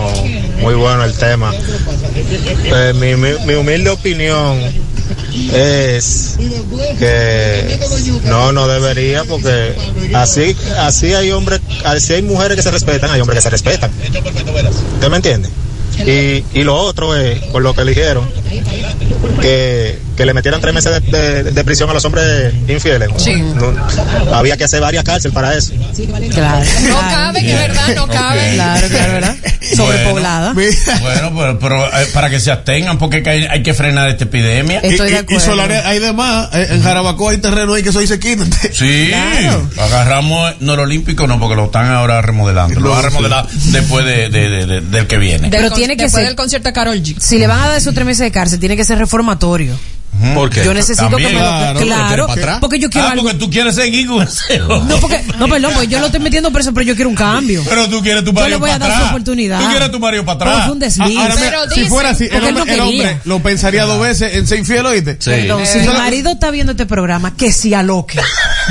[0.61, 1.53] muy bueno el tema.
[2.69, 4.59] Pues mi, mi- mi humilde opinión
[5.53, 6.37] es
[6.99, 7.78] que
[8.29, 9.75] no, no debería porque
[10.15, 13.91] así, así hay hombres, así hay mujeres que se respetan, hay hombres que se respetan.
[14.95, 15.49] ¿Usted me entiende?
[16.07, 18.31] Y, y lo otro es, por lo que eligieron,
[19.41, 23.09] que, que le metieran tres meses de, de- de prisión a los hombres infieles.
[23.19, 23.35] Sí.
[23.37, 23.73] No,
[24.35, 25.73] había que hacer varias cárceles para eso.
[26.33, 26.65] Claro.
[26.89, 28.55] No cabe, que verdad, no cabe.
[28.55, 29.37] Claro, claro, ¿verdad?
[29.77, 30.53] Sobrepoblada.
[30.55, 34.25] Bueno, pero, pero, eh, para que se abstengan, porque que hay, hay que frenar esta
[34.25, 34.81] epidemia.
[34.83, 35.45] Y, Estoy de y- y acuerdo.
[35.45, 36.49] Solares hay de más.
[36.55, 38.51] Eh, En Jarabacoa hay terreno ahí que soy se quitan.
[38.73, 39.09] Sí,
[39.41, 39.69] Claro.
[39.79, 42.81] agarramos no el olímpico, no, porque lo están ahora remodelando.
[42.81, 45.49] Lo van a remodelar después de, de- de- de- del que viene.
[45.51, 47.17] Pero tiene que después ser- del concierto de Carol G.
[47.21, 49.75] Si le van a dar esos tres meses de tiene que ser reformatorio.
[50.35, 50.65] ¿Por qué?
[50.65, 51.47] Yo necesito También, que me lo.
[51.49, 52.59] claro, Claro, ¿para atrás?
[52.61, 53.23] porque yo quiero Ah, algo.
[53.25, 54.59] porque tú quieres seguir con ese.
[54.69, 57.63] No, porque, no, perdón, porque yo lo estoy metiendo preso, pero yo quiero un cambio.
[57.69, 59.11] Pero tú quieres tu Yo marido le voy a para dar su atrás.
[59.13, 59.61] oportunidad.
[59.61, 60.65] Tú quieres tu marido para Pero atrás.
[60.67, 61.19] fue un desliz.
[61.19, 63.43] Ahora, mira, Pero si dice- fuera así, el Porque él no hombre, el hombre lo
[63.43, 65.13] pensaría dos veces en ser infiel, ¿oíste?
[65.21, 65.31] Sí.
[65.31, 68.21] Perdón, si mi marido está viendo este programa, que si aloque.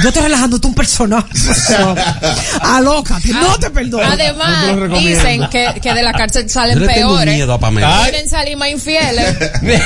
[0.02, 1.28] Yo estoy relajando tú un personaje.
[2.62, 4.04] Alócate, no te perdono.
[4.10, 7.36] No te Además, dicen que, que de la cárcel salen Yo peores.
[7.36, 8.02] miedo a Pamela.
[8.04, 9.38] Quieren salir más infieles.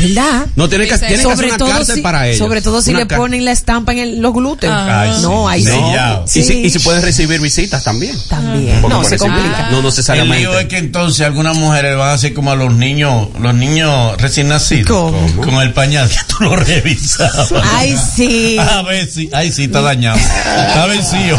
[0.00, 0.46] ¿Verdad?
[0.56, 2.38] No, tiene que, tiene que hacer una cárcel si, para ellos.
[2.38, 4.72] sobre todo si Una le ponen la estampa en el- los glúteos.
[4.74, 5.02] Ah.
[5.02, 5.52] Ay, no, sí.
[5.54, 5.70] ahí sí.
[5.70, 6.24] Sellado.
[6.34, 8.16] Y si, y si puedes recibir visitas también.
[8.28, 8.80] También.
[8.80, 9.70] Porque No, se recibir- complica.
[9.70, 10.38] No El necesariamente.
[10.40, 14.20] lío es que entonces algunas mujeres van a hacer como a los niños, los niños
[14.20, 14.88] recién nacidos.
[14.88, 15.42] ¿Cómo?
[15.42, 17.52] Con el pañal que tú lo revisabas.
[17.74, 18.56] Ay, sí.
[18.74, 20.18] A ver si, ay sí, está dañado.
[20.18, 21.38] Está vencido.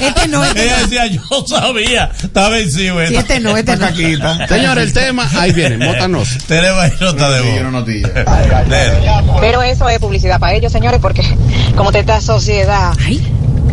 [0.00, 0.82] Este no, este Ella no.
[0.82, 3.06] decía, yo sabía, está vencido.
[3.06, 3.88] Sí, este no, este no.
[4.48, 6.28] Señor, el tema, ahí viene, mótanos.
[6.46, 7.86] Tenemos nota de voz.
[7.86, 8.12] Dele.
[9.40, 11.22] Pero eso es publicidad para ellos, señores, porque
[11.76, 13.20] como te esta sociedad, Ay,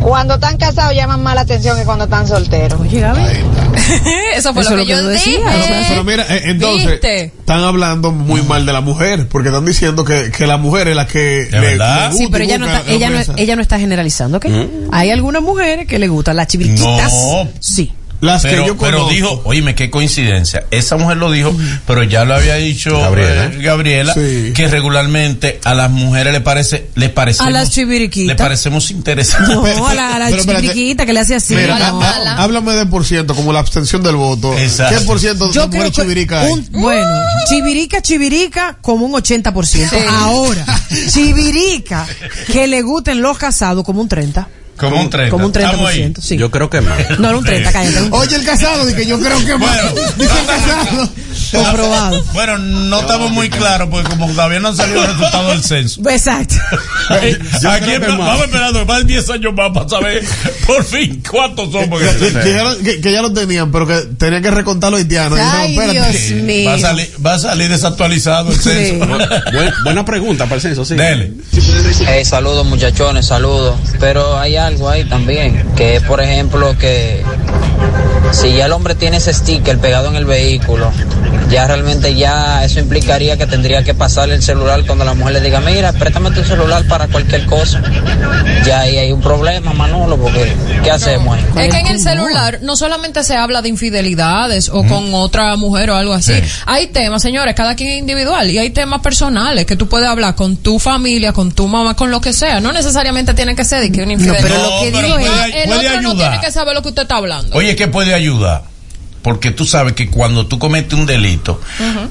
[0.02, 2.80] cuando están casados llaman más la atención que cuando están solteros.
[2.80, 3.00] oye.
[4.36, 5.38] Eso fue Eso lo que lo que yo dije.
[5.40, 7.24] sea, Pero mira, eh, entonces, ¿Viste?
[7.26, 10.96] están hablando muy mal de la mujer, porque están diciendo que, que la mujer es
[10.96, 12.08] la que ¿De verdad?
[12.10, 14.46] gusta Sí, pero ella no, está, ella, no, ella no está generalizando, ¿ok?
[14.92, 17.14] Hay algunas mujeres que le gustan las chiviriquitas.
[17.14, 17.48] No.
[17.60, 17.94] Sí.
[18.24, 19.14] Las que Pero, yo pero conozco.
[19.14, 20.64] dijo, oíme, qué coincidencia.
[20.72, 21.54] Esa mujer lo dijo,
[21.86, 23.46] pero ya lo había dicho Gabriela.
[23.46, 24.54] eh, Gabriela, Sí.
[24.56, 28.28] que regularmente a las mujeres le parece, les parecemos, A las chiviriquitas.
[28.28, 29.54] le parecemos interesantes.
[29.56, 30.68] No, a la, a la Pero espérate.
[30.68, 31.54] chiviriquita que le hace así.
[31.56, 32.02] Mira, no.
[32.02, 34.58] a- háblame de por ciento, como la abstención del voto.
[34.58, 35.00] Exacto.
[35.00, 36.52] ¿Qué por ciento de mujeres chivirica hay?
[36.54, 37.10] un- bueno,
[37.50, 39.90] chivirica, chivirica, como un 80%.
[39.90, 39.96] Sí.
[40.10, 40.66] Ahora,
[41.14, 42.08] chivirica,
[42.52, 44.46] que le gusten los casados, como un 30%.
[44.78, 45.30] Como un 30.
[45.32, 46.02] Como un Estamos ahí.
[46.02, 46.38] 30%, sí.
[46.38, 47.20] Yo creo que más.
[47.20, 48.08] No, era un 30, cállate.
[48.12, 49.92] Oye, el casado, di que yo creo que más.
[49.94, 50.12] Bueno.
[50.18, 51.10] Dice el casado.
[51.64, 52.24] Comprobado.
[52.34, 56.02] Bueno, no estamos muy claros porque como todavía no han salido los resultados del censo.
[56.10, 56.56] Exacto.
[57.70, 60.24] Aquí vamos esperando más de 10 años más para saber
[60.66, 62.02] por fin cuántos somos.
[62.02, 65.00] Que, que ya lo, que- que ya lo tenían, pero que tenían que recontar los
[65.00, 65.38] haitianos.
[65.38, 66.42] Y Ay, dijeron, Dios espérate.
[66.44, 66.70] mío.
[66.70, 68.70] Va a salir, va a salir desactualizado el Sí.
[68.70, 69.06] censo.
[69.08, 70.96] Buen- buena pregunta para el censo, sí.
[70.96, 71.34] Dele.
[72.08, 73.76] Hey, saludos muchachones, saludos.
[74.00, 77.24] Pero hay algo ahí también, que es por ejemplo que
[78.32, 80.92] si ya el hombre tiene ese sticker pegado en el vehículo,
[81.50, 85.42] ya realmente ya eso implicaría que tendría que pasarle el celular cuando la mujer le
[85.42, 87.82] diga, mira, préstame tu celular para cualquier cosa.
[88.66, 90.52] Ya ahí hay un problema, Manolo, porque
[90.84, 91.44] ¿qué hacemos ahí?
[91.68, 95.90] Es que en el celular no solamente se habla de infidelidades o con otra mujer
[95.92, 96.34] o algo así.
[96.66, 100.36] Hay temas, señores, cada quien es individual y hay temas personales que tú puedes hablar
[100.36, 102.60] con tu familia, con tu mamá, con lo que sea.
[102.60, 104.42] No necesariamente tiene que ser de que una infidelidad.
[104.44, 106.90] pero lo que No, digo es- el puede otro no tiene que saber lo que
[106.90, 107.56] usted está hablando.
[107.58, 108.64] Oye, ¿qué puede ayudar?
[109.24, 111.60] Porque tú sabes que cuando tú cometes un delito,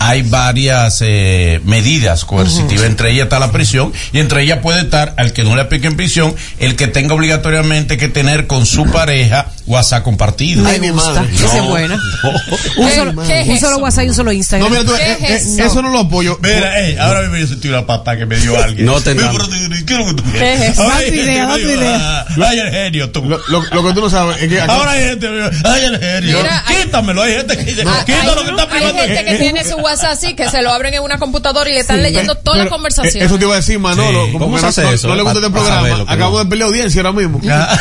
[0.00, 2.86] hay varias eh, medidas coercitivas.
[2.86, 5.86] Entre ellas está la prisión y entre ellas puede estar, al que no le aplique
[5.86, 10.64] en prisión, el que tenga obligatoriamente que tener con su pareja WhatsApp compartido.
[10.64, 11.24] Me gusta.
[11.32, 11.96] Esa es buena.
[12.76, 14.68] Un solo, un solo WhatsApp y un solo Instagram.
[14.68, 16.38] No, mira, tú, eh, eh, eso no lo apoyo.
[16.42, 18.86] Mira, ey, ahora mismo yo sentí una pata que me dio alguien.
[18.86, 20.60] No te ¿qué es lo que tú ¿Qué quieres?
[20.60, 20.88] es eso?
[20.88, 23.22] Me ah, Ay, el genio, tú.
[23.24, 25.84] Lo, lo- lo que tú no sabes es que acá- Ahora hay gente me ay,
[25.84, 26.38] el genio.
[26.38, 26.64] Mira,
[27.02, 29.02] Quítamelo, hay gente que dice, Ah, quítalo hay, que está hay privando.
[29.02, 31.80] gente que tiene su WhatsApp así, que se lo abren en una computadora y le
[31.80, 33.22] están Sí, leyendo toda la pero, conversación.
[33.22, 34.26] eh, Eso te iba a decir, Manolo.
[34.26, 34.32] Sí.
[34.32, 35.24] Como ¿Cómo se no, hace no- eso, no le eh?
[35.24, 35.88] gusta este programa.
[36.16, 36.38] no.
[36.38, 37.40] de pelear audiencia ahora mismo.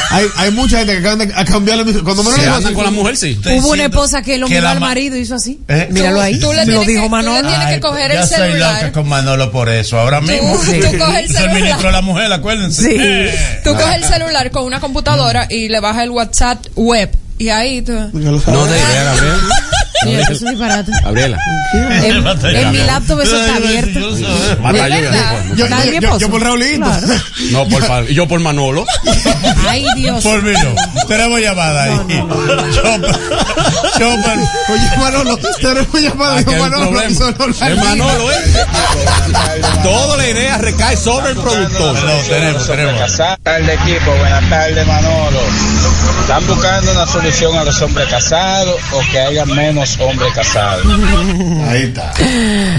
[0.10, 1.84] hay, hay mucha gente que acaban de cambiarle.
[2.04, 3.40] Cuando Se le andan con la mujer, sí.
[3.46, 5.60] Hubo una esposa que lo miró al ma- marido y hizo así.
[5.68, 5.88] ¿Eh?
[5.92, 6.40] Míralo ahí.
[6.40, 7.48] Tú le lo tienes dijo que- tú le Manolo.
[7.48, 8.76] tienes que Ay, coger ya el soy celular.
[8.76, 10.54] loca con Manolo por eso, ahora mismo.
[10.54, 10.92] tú coges el
[11.28, 11.54] Soy celular.
[11.56, 12.82] ministro de la mujer, acuérdense.
[12.84, 12.96] Sí.
[13.00, 13.62] Eh.
[13.64, 17.10] Tú coges el celular con una computadora y le bajas el WhatsApp web.
[17.42, 17.92] Y ahí tú.
[17.94, 19.40] No te idea, Gabriel.
[20.06, 20.92] Mira, eso es un disparate.
[21.04, 21.38] Gabriela.
[21.74, 24.00] En, en mi laptop eso está abierto.
[24.62, 24.88] Mata
[25.56, 26.86] yo, yo, por Raulito.
[26.86, 27.08] Claro.
[27.52, 28.86] No, por yo por Manolo.
[29.68, 30.24] Ay, Dios.
[30.24, 30.76] Por mí no.
[31.08, 31.92] Tenemos llamada ahí.
[34.70, 36.40] Oye, Manolo, tenemos llamada.
[36.40, 37.02] Aquí Manolo.
[37.02, 37.20] Es
[37.78, 38.36] Manolo, ¿eh?
[39.84, 41.94] Toda la idea recae sobre el productor.
[41.94, 42.94] No, tenemos, tenemos.
[42.94, 45.40] Buenas tardes equipo, buenas tardes Manolo.
[46.22, 50.86] ¿Están buscando una solución a los hombres casados o que haya menos hombres casados?
[51.68, 52.14] Ahí está.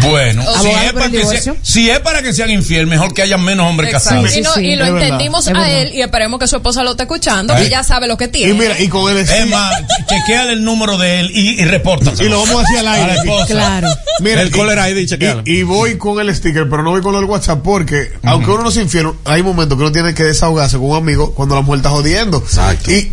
[0.09, 3.23] Bueno, si es, para el que sea- si es para que sean infiel, mejor que
[3.23, 4.23] haya menos hombres Exacto.
[4.23, 4.37] casados.
[4.37, 5.81] Y, no- y lo es verdad, entendimos es a verdad.
[5.81, 7.65] él y esperemos que su esposa lo esté escuchando, Ay.
[7.65, 8.53] que ya sabe lo que tiene.
[8.53, 9.75] Y mira, y con el Es más,
[10.09, 12.25] chequeale el número de él y, y repórtaselo.
[12.25, 13.17] Y lo vamos a hacer al A aire.
[13.47, 13.89] Claro.
[14.21, 15.43] Mira, El y- caller ID, chequealo.
[15.47, 18.63] Y, y voy con el sticker, pero no voy con el WhatsApp porque, aunque uno
[18.65, 21.61] no se infiel, hay momentos que uno tiene que desahogarse con un amigo cuando la
[21.63, 22.39] mujer está jodiendo.
[22.39, 23.05] Exacto, Y, es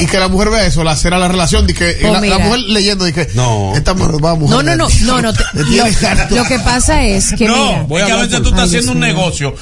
[0.00, 2.20] y- y que la mujer vea eso, la será la relación, de que y Pues
[2.28, 3.47] la, mujer leyendo, de que No.
[3.76, 4.56] Esta va mujer.
[4.56, 5.32] No, no, no, no, no.
[5.32, 5.44] te-
[6.34, 8.92] lo, que pasa es que no, mira, Voy a que veces tú estás Ay, haciendo
[8.92, 9.54] un Dios negocio.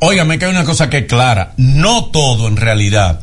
[0.00, 1.52] Óigame que hay una cosa que es clara.
[1.56, 3.20] No todo en realidad.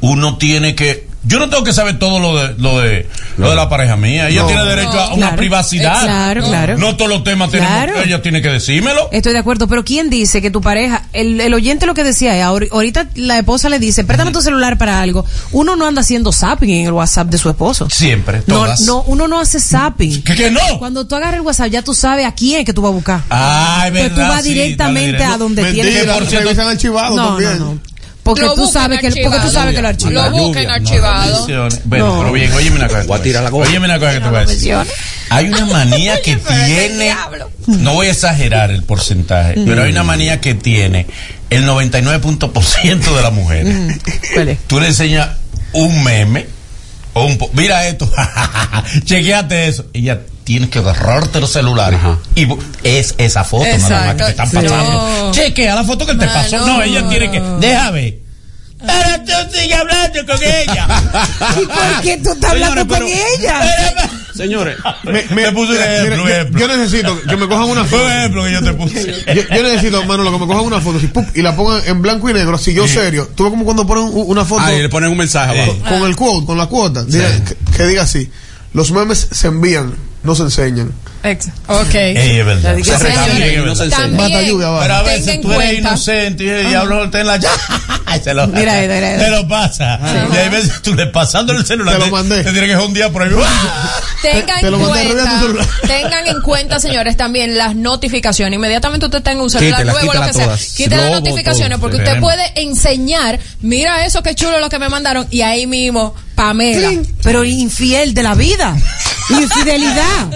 [0.00, 1.08] Uno tiene que.
[1.26, 3.08] Yo no tengo que saber todo lo de lo de,
[3.38, 4.28] lo de la pareja mía.
[4.28, 4.46] Ella No.
[4.46, 5.36] tiene derecho a una Claro.
[5.36, 6.02] privacidad.
[6.02, 6.78] Eh, claro, claro.
[6.78, 7.72] No todos los temas tenemos.
[7.72, 8.00] Claro.
[8.02, 9.08] Ella tiene que decírmelo.
[9.12, 12.36] Estoy de acuerdo, pero ¿quién dice que tu pareja, el, el oyente lo que decía
[12.36, 16.02] es, ahor- ahorita la esposa le dice, préstame tu celular para algo, uno no anda
[16.02, 17.88] haciendo zapping en el WhatsApp de su esposo.
[17.90, 18.80] Siempre, No, todas.
[18.82, 20.22] no, uno no hace zapping.
[20.22, 20.60] ¿Qué, que no?
[20.78, 22.94] Cuando tú agarras el WhatsApp ya tú sabes a quién es que tú vas a
[22.94, 23.20] buscar.
[23.30, 24.14] Ay, Pues verdad.
[24.28, 27.80] tú vas sí, directamente a donde Mentira, tienes por cierto- revisan archivado No, también.
[28.24, 28.34] No, no.
[28.34, 30.14] Porque Lo tú sabes que, porque tú sabes que lo archivan.
[30.14, 31.36] Lo busquen no, archivado.
[31.36, 31.80] Menciones.
[31.84, 32.18] Bueno, No.
[32.20, 33.02] pero bien, óyeme una cosa.
[33.04, 33.68] Voy a tirar la cosa.
[33.70, 34.76] Óyeme una cosa que te voy a decir.
[35.30, 37.14] Hay una manía que tiene,
[37.66, 41.06] no voy a exagerar el porcentaje, pero hay una manía que tiene
[41.50, 43.98] el 99% de las mujeres.
[44.34, 44.58] ¿Cuál es?
[44.66, 45.28] Tú le enseñas
[45.72, 46.46] un meme
[47.12, 48.10] o un po- mira esto,
[49.04, 52.18] chequeate eso, y ya tienes que agarrarte los celulares Ajá.
[52.34, 52.46] y
[52.82, 54.68] es esa foto nada más que te están Exacto.
[54.70, 54.92] pasando.
[55.26, 55.32] No.
[55.32, 56.66] Chequea la foto que te pasó.
[56.66, 58.18] No, ella tiene que, déjame.
[58.86, 60.86] Ahora tú sigues hablando con ella.
[61.62, 63.94] ¿Y por qué tú estás hablando con pero- ella?
[64.34, 68.04] Señores, Me, Te puse un mira, ejemplo, mira, yo- necesito que me cojan una foto.
[68.04, 69.24] un ejemplo que yo te puse.
[69.34, 71.24] Yo, yo necesito, Manolo, que me cojan una foto así, ¡pum!
[71.34, 73.30] y la pongan en blanco y negro, así yo serio.
[73.34, 75.78] Tú ves como cuando ponen una foto ahí le ponen un mensaje abajo.
[75.88, 78.28] con el quote, con la cuota, diga- que, que diga así:
[78.74, 80.92] Los memes se envían, no se enseñan.
[81.22, 81.94] Ex- Ok.
[81.94, 82.74] Ey, es verdad.
[82.76, 83.86] Se es no se.
[84.08, 84.68] Mata lluvia.
[84.80, 85.88] Pero a veces en tú eres cuenta.
[85.88, 87.40] inocente y el diablo te en la
[88.22, 89.18] se lo, Mira, mira, mira.
[89.18, 89.98] te lo pasa.
[90.32, 91.94] Y hay veces tú le pasando el celular.
[91.98, 92.42] Te lo mandé.
[92.44, 93.30] Te tiene que joder por ahí.
[94.22, 95.66] Tengan Te lo en cuenta, tu celular.
[95.86, 98.56] tengan en cuenta, señores, también las notificaciones.
[98.56, 100.56] Inmediatamente usted tenga un celular Quítela, nuevo, lo que sea.
[100.76, 101.80] Quite las notificaciones todo.
[101.80, 106.14] porque usted puede enseñar, mira eso que chulo lo que me mandaron y ahí mismo,
[106.34, 106.90] Pamela.
[107.22, 108.76] Pero infiel de la vida.
[109.30, 110.28] Infidelidad.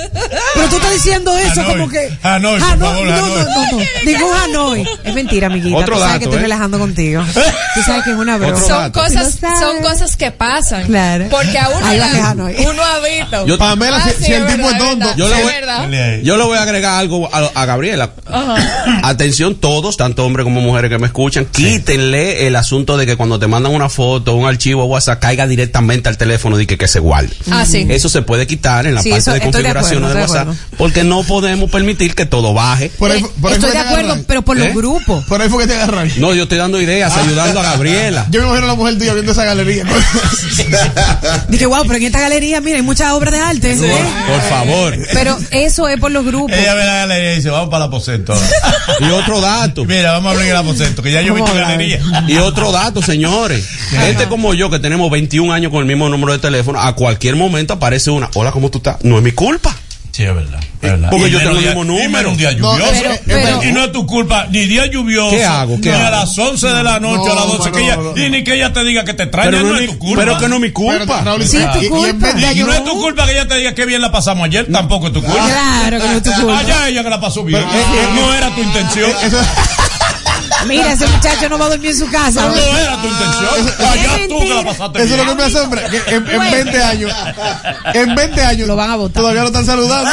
[0.54, 1.72] Pero tú estás diciendo eso Hanoi.
[1.74, 2.10] como que.
[2.22, 3.28] Hanoi, por Hanoi, favor, no, Hanoi.
[3.28, 3.84] no, no, no.
[4.04, 4.86] Ningún Hanoi.
[5.04, 5.76] Es mentira, amiguita.
[5.76, 6.42] Otro tú sabes dato, que estoy ¿eh?
[6.42, 7.22] relajando contigo.
[7.74, 8.58] Tú sabes que es una broma.
[8.58, 10.86] Son cosas, son cosas que pasan.
[10.86, 11.26] Claro.
[11.30, 13.46] Porque a uno, la- uno ha visto.
[13.46, 15.10] Yo- Pamela, Ah, si, sí, el tipo es tonto.
[15.10, 15.28] es Yo
[16.22, 18.12] yo le voy a agregar algo a, a Gabriela.
[19.02, 23.38] Atención todos, tanto hombres como mujeres que me escuchan, quítenle el asunto de que cuando
[23.38, 26.98] te mandan una foto, un archivo WhatsApp, caiga directamente al teléfono y que, que se
[27.00, 27.30] guarde.
[27.50, 27.86] Ah, sí.
[27.88, 30.20] Eso se puede quitar en la Sí, parte eso de estoy de acuerdo, de de
[30.20, 32.90] WhatsApp, porque no podemos permitir que todo baje.
[32.98, 34.24] Por ahí, por ahí Estoy de acuerdo, agarran.
[34.28, 34.72] pero por los ¿Eh?
[34.74, 35.24] grupos.
[35.24, 36.10] Por ahí fue que te agarran.
[36.18, 38.26] No, yo estoy dando ideas, ayudando a Gabriela.
[38.30, 39.84] Yo me imagino a la mujer tuya viendo esa galería.
[41.48, 43.72] Dije, wow, pero en esta galería, mira, hay muchas obras de arte.
[43.72, 44.04] ¿eh?
[44.28, 44.96] Por favor.
[45.12, 46.56] Pero eso es por los grupos.
[46.56, 48.34] Ella ve la galería y dice, vamos para el aposento.
[49.00, 49.84] Y otro dato.
[49.84, 51.70] Mira, vamos a abrir el aposento, que ya yo vi tu ¿Cómo habla?
[51.72, 52.00] galería.
[52.26, 53.64] Y otro dato, señores.
[53.90, 57.36] Gente como yo, que tenemos 21 años con el mismo número de teléfono, a cualquier
[57.36, 58.28] momento aparece una.
[58.34, 58.96] Hola, ¿cómo tú estás?
[59.04, 59.74] No es mi culpa.
[60.10, 60.58] Sí, es verdad.
[60.82, 61.10] es verdad.
[61.10, 62.30] Porque Y yo tengo el mismo y número.
[62.30, 62.92] un día No, lluvioso.
[63.02, 65.30] pero- pero- y no es tu culpa, ni día lluvioso.
[65.36, 65.76] ¿Qué hago?
[65.80, 66.16] ¿Qué ni a hago?
[66.16, 68.16] las 11 de la noche, No, a las 12, que no, ella, no, no.
[68.24, 70.24] y ni que ella te diga que te extraña, Pero no, no es tu culpa.
[70.24, 71.04] pero que no es mi culpa.
[71.20, 72.34] Pero, Raúl, Sí, es tu y- y culpa.
[72.36, 74.44] Ya Y yo no es tu culpa que ella te diga que bien la pasamos
[74.46, 75.44] ayer, tampoco es tu culpa.
[75.46, 76.58] Claro que no es tu culpa.
[76.58, 77.62] Allá ella que la pasó bien.
[77.70, 79.10] Pero, eh, eh, no era tu intención.
[79.22, 79.38] Eso-
[80.66, 82.46] Mira, ese muchacho no va a dormir en su casa.
[82.48, 83.88] No era tu intención.
[83.90, 85.82] Allá Es tú que la pasaste Eso es lo que me asombra.
[85.88, 87.12] Que en, en 20 años,
[87.94, 89.22] en 20 años, Lo van a votar.
[89.22, 90.10] Todavía lo están saludando.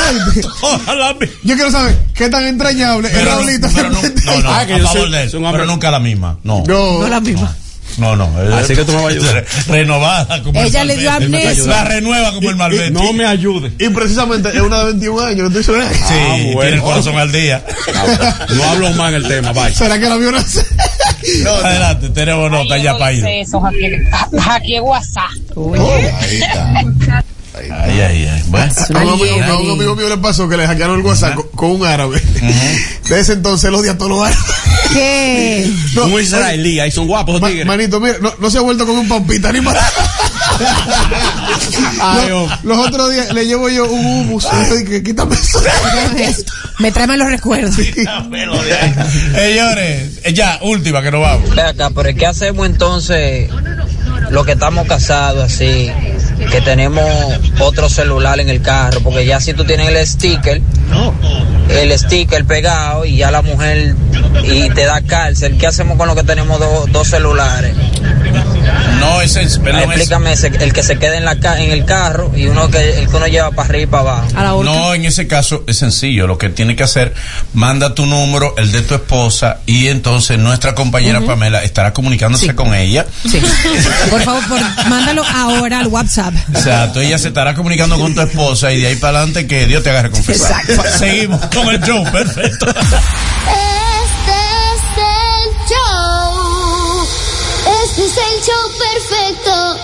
[1.44, 3.68] Yo quiero saber qué tan entrañable es Pero, no, Raulito.
[3.76, 5.62] pero no, no, no, Ah, que a yo favor soy- de eso, soy un hombre-
[5.62, 6.38] pero nunca la misma.
[6.44, 6.64] No.
[6.68, 7.56] No, No la misma.
[7.98, 8.30] No, no.
[8.56, 9.46] Así que tú me vas a ayudar.
[9.68, 11.36] Renovada como Ella el le dio Malvete.
[11.38, 11.64] amnesia.
[11.66, 12.92] La renueva como el Malvete.
[12.92, 13.72] No me ayude.
[13.80, 15.52] Y precisamente es una de 21 años.
[15.54, 16.60] que estoy Sí, Ah, bueno.
[16.62, 17.64] tiene el corazón al día.
[18.56, 19.74] No hablo más en el tema, bye.
[19.74, 20.66] ¿Será que la vio nacer?
[21.64, 23.26] Adelante, tenemos nota ya para ir.
[23.26, 25.32] Eso, hackeé WhatsApp.
[27.58, 28.44] Ay, ay, ay.
[28.48, 28.74] Bueno.
[28.94, 31.48] A un, amigo, a un amigo mío le pasó que le hackearon el WhatsApp con,
[31.50, 32.22] con un árabe.
[33.10, 34.44] De ese entonces él odia a todos los árabes.
[34.94, 35.72] ¿Qué?
[35.96, 37.66] No, Un israelí, ahí son guapos, Ma- tigres.
[37.66, 39.76] manito, mira, no, no se ha vuelto con un pampita ni más.
[42.02, 44.48] Ay, Los- los otros días le llevo yo un humus.
[44.86, 45.62] Dije, quítame eso.
[46.80, 47.76] Me trae los recuerdos.
[47.76, 48.00] Señores,
[50.24, 51.56] eh, ya, última que nos vamos.
[51.56, 53.50] Ve acá, pero ¿qué hacemos entonces
[54.30, 55.92] los que estamos casados así?
[56.52, 57.06] Que tenemos
[57.60, 60.62] otro celular en el carro, porque ya si tú tienes el sticker,
[61.70, 63.96] el sticker pegado y ya la mujer
[64.44, 67.74] y te da cárcel, ¿qué hacemos con los que tenemos do- dos celulares?
[69.00, 71.72] No, ese es, perdón, es- Explícame ese, el que se queda en, la ca- en
[71.72, 74.28] el carro y uno que el que uno lleva para arriba y para abajo.
[74.36, 74.72] A la horca.
[74.72, 76.28] No, en ese caso es sencillo.
[76.28, 77.14] Lo que tiene que hacer,
[77.54, 82.74] manda tu número, el de tu esposa, y entonces nuestra compañera Pamela estará comunicándose con
[82.74, 83.06] ella.
[83.30, 83.42] Sí.
[84.10, 86.34] Por favor, por- mándalo ahora al WhatsApp.
[86.54, 89.84] Exacto, ella se estará comunicando con tu esposa y de ahí para adelante que Dios
[89.84, 90.62] te agarre confesar.
[90.98, 92.66] Seguimos con el show, perfecto.
[97.98, 99.78] es el show perfecto.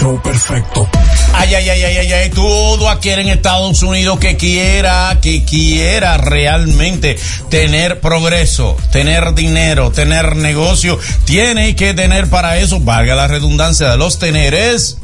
[0.00, 0.88] Show perfecto.
[1.34, 6.16] Ay, ay, ay, ay, ay, ay, todo aquel en Estados Unidos que quiera, que quiera
[6.16, 7.16] realmente
[7.48, 13.96] tener progreso, tener dinero, tener negocio, tiene que tener para eso, valga la redundancia de
[13.96, 14.98] los teneres,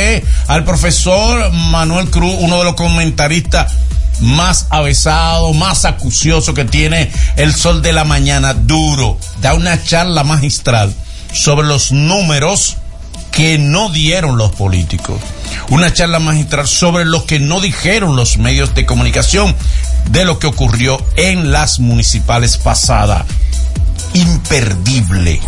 [0.48, 3.74] al profesor Manuel Cruz, uno de los comentaristas
[4.22, 9.18] más avesado, más acucioso que tiene el sol de la mañana, duro.
[9.42, 10.94] Da una charla magistral
[11.34, 12.78] sobre los números
[13.32, 15.20] que no dieron los políticos.
[15.70, 19.56] Una charla magistral sobre lo que no dijeron los medios de comunicación
[20.10, 23.26] de lo que ocurrió en las municipales pasadas.
[24.14, 25.42] Imperdible.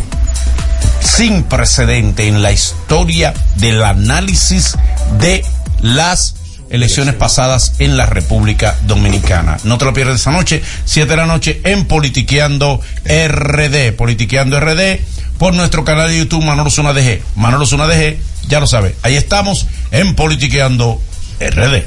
[1.07, 4.77] Sin precedente en la historia del análisis
[5.19, 5.43] de
[5.81, 6.35] las
[6.69, 9.57] elecciones pasadas en la República Dominicana.
[9.63, 13.93] No te lo pierdas esa noche, 7 de la noche en Politiqueando RD.
[13.93, 14.99] Politiqueando RD
[15.37, 17.21] por nuestro canal de YouTube Manolo Zuna DG.
[17.35, 18.17] Manolo Zuna DG,
[18.49, 18.95] ya lo sabe.
[19.01, 21.01] Ahí estamos en Politiqueando
[21.39, 21.83] RD.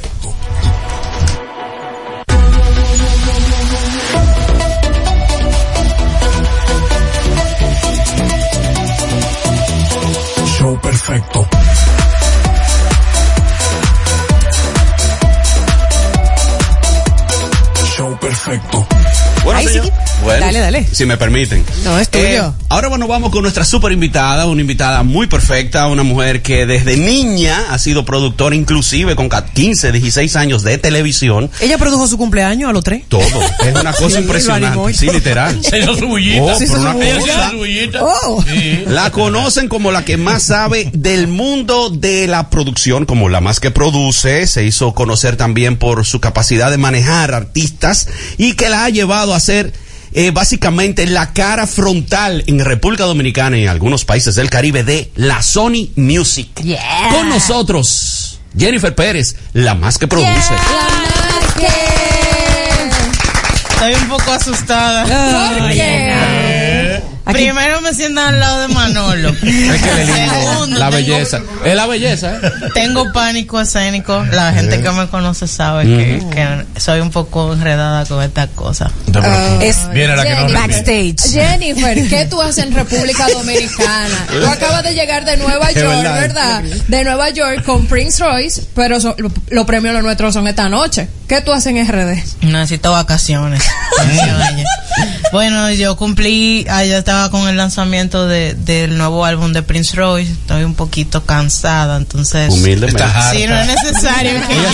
[11.10, 11.48] Perfecto.
[17.84, 18.89] Show perfecto.
[19.44, 19.86] Bueno, Ahí señor.
[19.86, 19.92] sí.
[20.22, 20.86] Bueno, Dale, dale.
[20.92, 21.64] Si me permiten.
[21.84, 22.24] No, es tuyo.
[22.24, 26.66] Eh, ahora bueno, vamos con nuestra super invitada, una invitada muy perfecta, una mujer que
[26.66, 31.50] desde niña ha sido productora inclusive con 15, 16 años de televisión.
[31.60, 33.04] Ella produjo su cumpleaños a los tres.
[33.08, 33.22] Todo.
[33.60, 34.94] Es una cosa Sí, impresionante.
[34.94, 35.58] Sí, literal.
[35.64, 36.42] Se hizo su bullita.
[36.42, 37.52] Oh, Se hizo pero su una cosa-.
[38.02, 38.42] Oh.
[38.46, 38.84] Sí.
[38.86, 43.60] La conocen como la que más sabe del mundo de la producción, como la más
[43.60, 44.46] que produce.
[44.46, 49.29] Se hizo conocer también por su capacidad de manejar artistas y que la ha llevado
[49.34, 49.72] a ser
[50.12, 55.10] eh, básicamente la cara frontal en República Dominicana y en algunos países del Caribe de
[55.14, 56.48] la Sony Music.
[57.10, 60.54] Con nosotros, Jennifer Pérez, la más que produce.
[63.70, 65.04] Estoy un poco asustada.
[65.58, 67.02] ¿Por qué?
[67.30, 69.28] Aquí- Primero me sientan al lado de Manolo.
[69.42, 71.40] Es que Segundo, la tengo- belleza.
[71.64, 72.40] Es la belleza, ¿eh?
[72.74, 74.24] Tengo pánico escénico.
[74.32, 78.90] La gente que me conoce sabe que, que soy un poco enredada con estas cosas.
[79.60, 81.16] Es Viene la que no backstage.
[81.32, 84.26] Jennifer, ¿qué tú haces en República Dominicana?
[84.30, 86.62] Tú acabas de llegar de Nueva York, verdad.
[86.62, 86.62] ¿verdad?
[86.88, 90.68] De Nueva York con Prince Royce, pero so- lo- los premios los nuestros son esta
[90.68, 91.08] noche.
[91.28, 92.18] ¿Qué tú haces en RD?
[92.42, 93.62] Necesito vacaciones.
[95.32, 100.32] Bueno, yo cumplí, allá estaba con el lanzamiento de, del nuevo álbum de Prince Royce.
[100.32, 102.52] Estoy un poquito cansada, entonces.
[102.52, 103.02] Humildemente.
[103.32, 104.70] Sí, no es necesario que yo,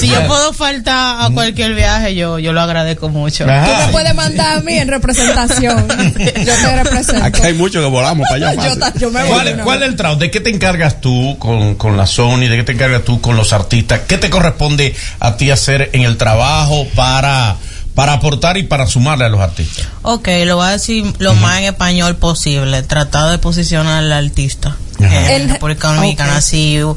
[0.00, 3.44] si yo puedo faltar a cualquier viaje, yo, yo lo agradezco mucho.
[3.44, 5.86] Tú me puedes mandar a mí en representación.
[5.88, 7.24] Yo te represento.
[7.24, 8.68] Aquí hay muchos que volamos para allá.
[8.68, 10.20] Yo, yo me voy ¿Cuál, cuál es el trabajo?
[10.20, 12.48] ¿De qué te encargas tú con, con la Sony?
[12.48, 14.00] ¿De qué te encargas tú con los artistas?
[14.06, 17.56] ¿Qué te corresponde a ti hacer en el trabajo para,
[17.96, 19.88] para aportar y para sumarle a los artistas?
[20.02, 22.82] Ok, lo voy a decir lo más en español posible.
[22.82, 24.76] Tratar de posicionar al artista.
[24.98, 26.36] En El- República Dominicana.
[26.36, 26.40] ok.
[26.42, 26.94] Sí, uh,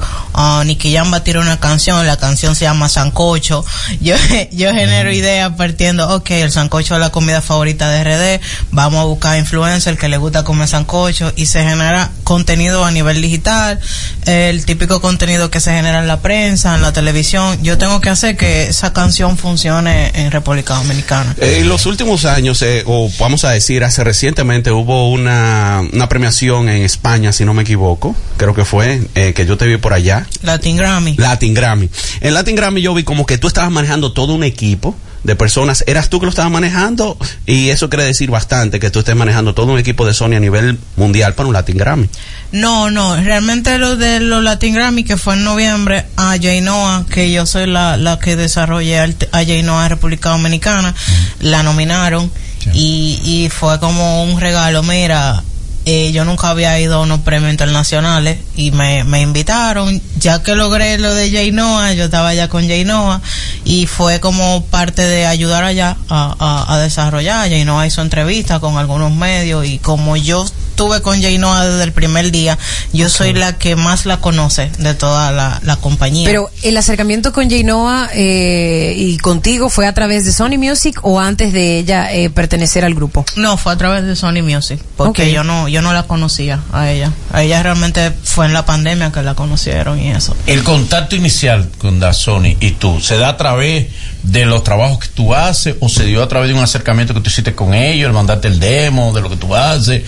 [0.66, 3.66] Nicky Jam va a tirar una canción, la canción se llama Sancocho.
[4.02, 4.16] Yo,
[4.52, 8.04] yo genero ideas partiendo, ok, el sancocho es la comida favorita de
[8.38, 12.92] RD, vamos a buscar influencer que le gusta comer sancocho y se genera contenido a
[12.92, 13.80] nivel digital,
[14.26, 17.58] el típico contenido que se genera en la prensa, en la televisión.
[17.64, 21.36] Yo tengo que hacer que esa canción funcione en República Dominicana.
[21.40, 26.08] Eh, en los últimos años, eh, o vamos a decir, hace recientemente hubo una, una
[26.10, 27.89] premiación en España, si no me equivoco,
[28.38, 31.16] creo que fue, eh, que yo te vi por allá, Latin Grammy.
[31.18, 31.90] Latin Grammy.
[32.22, 35.84] En Latin Grammy yo vi como que tú estabas manejando todo un equipo de personas.
[35.88, 37.18] ¿Eras tú que lo estabas manejando?
[37.46, 40.40] Y eso quiere decir bastante que tú estés manejando todo un equipo de Sony a
[40.40, 42.10] nivel mundial para un Latin Grammy.
[42.52, 47.32] No, no, realmente lo de los Latin Grammy que fue en noviembre a Jainoa, que
[47.32, 50.96] yo soy la, la que desarrollé a Jainoa en República Dominicana,
[51.42, 52.32] la nominaron
[52.74, 55.44] y, y fue como un regalo, mira,
[55.92, 60.54] eh, yo nunca había ido a unos premios internacionales y me, me invitaron, ya que
[60.54, 63.24] logré lo de Jainoa, yo estaba allá con Jainoa
[63.66, 67.50] y fue como parte de ayudar allá a, a, desarrollar.
[67.50, 70.46] Jainoa hizo entrevistas con algunos medios y como yo
[70.80, 72.58] estuve con Jainoa desde el primer día,
[72.94, 76.26] yo soy la que más la conoce de toda la, la compañía.
[76.26, 81.20] Pero el acercamiento con Jainoa eh, y contigo fue a través de Sony Music o
[81.20, 83.26] antes de ella eh, pertenecer al grupo.
[83.36, 85.30] No, fue a través de Sony Music, porque Ok.
[85.34, 87.12] yo no yo no la conocía a ella.
[87.34, 90.34] A ella realmente fue en la pandemia que la conocieron y eso.
[90.46, 93.88] El contacto inicial con Da Sony y tú, ¿se da a través
[94.32, 97.22] de los trabajos que tú haces o se dio a través de un acercamiento que
[97.22, 100.04] tú hiciste con ellos, el mandarte el demo de lo que tú haces?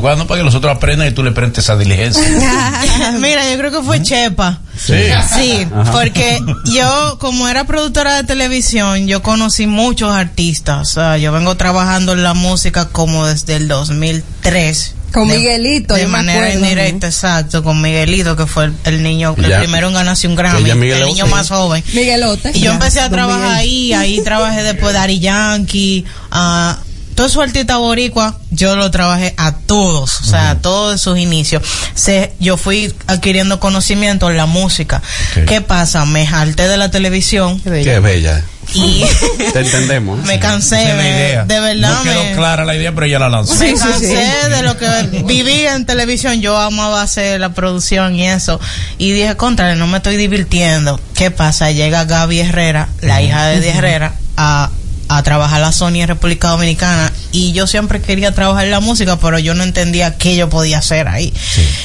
[0.00, 2.22] ¿Cuándo para que los otros aprendan y tú le prestes esa diligencia?
[3.20, 4.60] Mira, yo creo que fue Chepa.
[4.76, 4.94] Sí.
[5.34, 5.92] Sí, Ajá.
[5.92, 10.90] porque yo, como era productora de televisión, yo conocí muchos artistas.
[10.90, 14.94] O sea, yo vengo trabajando en la música como desde el 2003.
[15.12, 16.64] Con De- Miguelito, De me manera acuerdo.
[16.64, 20.70] indirecta, exacto, con Miguelito, que fue el, el niño, el primero en ganarse un Grammy,
[20.70, 21.84] el niño más joven.
[21.92, 22.50] Miguelote.
[22.54, 23.56] Y yo Ya, empecé a trabajar Miguel.
[23.58, 26.78] ahí, ahí trabajé después de Ari Yankee, a
[27.14, 31.62] todo su artista boricua, yo lo trabajé a todos, o sea, a todos sus inicios.
[31.94, 35.02] Se, yo fui adquiriendo conocimiento en la música.
[35.46, 36.06] ¿Qué pasa?
[36.06, 38.42] Me jalté de la televisión Qué bella.
[38.74, 39.04] Y
[39.52, 40.24] Te entendemos.
[40.24, 41.44] me cansé, me- idea.
[41.44, 43.54] de verdad No quedó me, clara la idea, pero ella la lanzó.
[43.56, 44.86] me cansé de lo que
[45.24, 46.40] vivía en televisión.
[46.40, 48.60] Yo amaba hacer la producción y eso.
[48.98, 51.00] Y dije, contra, no me estoy divirtiendo.
[51.14, 51.70] ¿Qué pasa?
[51.70, 54.70] Llega Gaby Herrera, la hija de Herrera, a,
[55.16, 57.12] a trabajar a la Sony en República Dominicana.
[57.32, 60.78] Y yo siempre quería trabajar en la música, pero yo no entendía qué yo podía
[60.78, 61.32] hacer ahí.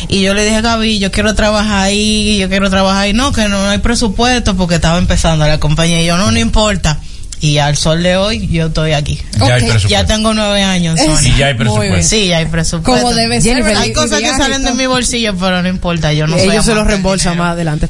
[0.07, 3.13] Y yo le dije, Gaby, yo quiero trabajar ahí, yo quiero trabajar ahí.
[3.13, 6.01] No, que no hay presupuesto porque estaba empezando la compañía.
[6.01, 6.99] Y yo, no, no importa.
[7.39, 9.19] Y al sol de hoy, yo estoy aquí.
[9.37, 9.89] Ya hay presupuesto.
[9.89, 10.99] Ya tengo nueve años.
[10.99, 11.27] Sony.
[11.27, 12.09] Y ya hay presupuesto.
[12.09, 13.03] Sí, ya hay presupuesto.
[13.03, 16.13] Como debe ser, Hay cosas que salen de mi bolsillo, pero no importa.
[16.13, 17.87] Yo no soy se los reembolsan más adelante.